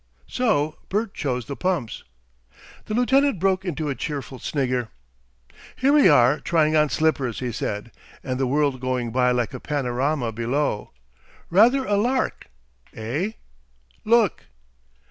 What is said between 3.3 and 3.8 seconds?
broke